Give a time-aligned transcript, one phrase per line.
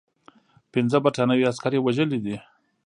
[0.73, 2.37] پنځه برټانوي عسکر یې وژلي دي.